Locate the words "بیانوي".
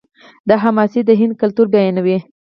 1.73-2.17